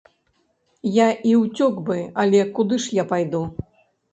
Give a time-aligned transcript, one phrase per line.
[0.95, 3.47] Я і ўцёк бы, але куды ж я пайду?